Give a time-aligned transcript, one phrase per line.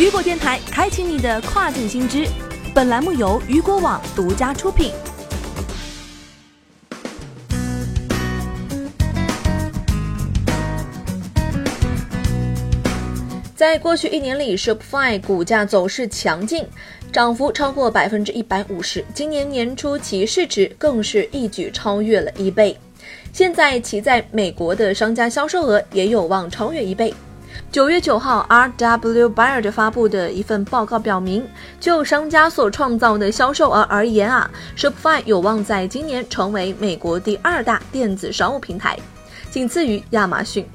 [0.00, 2.26] 雨果电台开启你的跨境新知，
[2.74, 4.92] 本栏目由雨果网独家出品。
[13.54, 16.66] 在过去一年里，Shopify 股价走势强劲，
[17.12, 19.04] 涨幅超过百分之一百五十。
[19.12, 22.74] 今年年初，其市值更是一举超越了一倍。
[23.34, 27.12] 现在，其在美国的商家销售额也有望超越一倍。
[27.72, 29.30] 九月九号，R.W.
[29.30, 31.46] Baird 发布的一份报告表明，
[31.78, 38.98] 就商家所创造的销售额而言啊，Shopify 有望在今年成为美国第二大电子商务平台，
[39.50, 40.66] 仅次于亚马逊。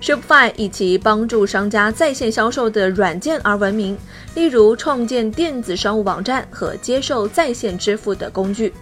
[0.00, 3.96] Shopify 以其帮助商家在线销售的软件而闻名，
[4.34, 8.72] 例如创建电子商务网站和接受在线支付的工具。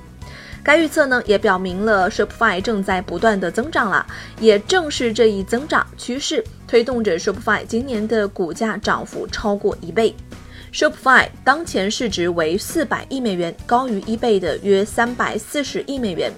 [0.64, 4.06] 该预测呢也表明了 Shopify 正在不断的增长了，
[4.40, 10.16] 也正是这一增长趋势推动着 Shopify 今年的股价涨幅超过一倍。
[10.72, 16.32] Shopify 当前市值为四百亿美元，高于一倍的约三百四十亿美元。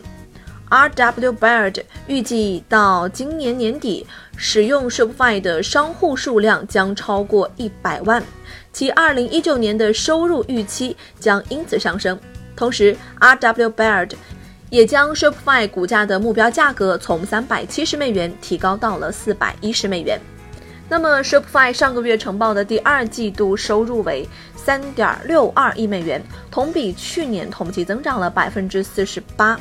[0.68, 1.32] R.W.
[1.34, 4.04] Baird 预计到今年年底，
[4.36, 8.20] 使用 Shopify 的商户数量将超过一百万，
[8.72, 12.18] 其2019年的收入预期将因此上升。
[12.56, 13.70] 同时，R.W.
[13.70, 14.12] Baird
[14.70, 20.18] 也将 Shopify 股价的目标价格从370美元提高到了410美元。
[20.88, 24.26] 那么，Shopify 上个月呈报的第二季度收入为
[24.64, 29.58] 3.62亿美元，同比去年同期增长了48%。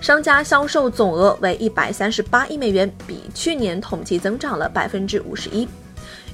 [0.00, 5.68] 商家销售总额为一百三十八亿美元，比去年同期增长了百分之五十一。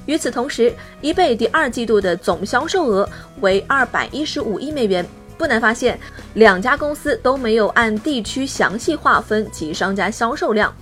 [0.05, 3.07] 与此同时，eBay 第二季度的总销售额
[3.41, 5.05] 为二百一十五亿美元。
[5.39, 5.97] 不难发现，
[6.33, 10.75] 两家公司都没有按地区详细划分其商家销售量。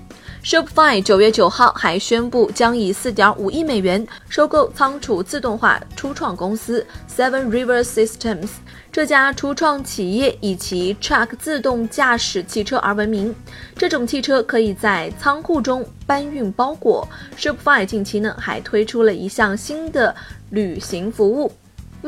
[0.44, 8.48] Shopify 九月九号还宣布将以四点五亿美元收购仓储自动化初创公司 Seven River Systems。
[8.92, 13.36] 这家初创企业以其 Truck 自动驾驶汽车而闻名，
[13.76, 17.08] 这种汽车可以在仓库中搬运包裹。
[17.38, 20.16] Shopify 近期呢还推出了一项新的
[20.50, 21.52] 旅行服务，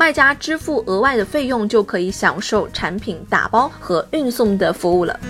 [0.00, 5.20] 卖家支付额外的费用就可以享受产品打包和运送的服务了。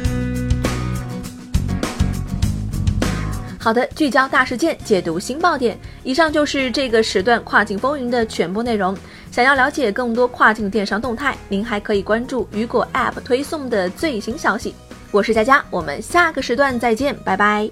[3.58, 5.76] 好的，聚焦大事件，解读新爆点。
[6.04, 8.96] 以上就是这个时段跨境风云的全部内容。
[9.32, 14.76] 想要了解更多跨境电商动态，您还可以关注雨果 App 推送的最新消息。
[15.10, 17.68] 我是佳佳，我们下个时段再见，拜拜。